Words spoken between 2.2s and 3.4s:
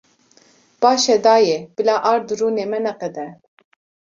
û rûnê me neqede.